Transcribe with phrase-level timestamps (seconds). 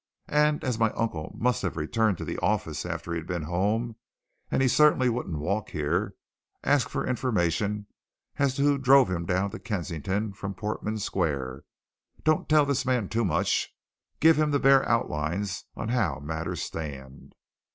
[0.29, 3.97] And, as my uncle must have returned to this office after he'd been home,
[4.49, 6.15] and as he certainly wouldn't walk here,
[6.63, 7.85] ask for information
[8.39, 11.65] as to who drove him down to Kensington from Portman Square.
[12.23, 13.75] Don't tell this man too much
[14.19, 17.35] give him the bare outlines on how matters stand."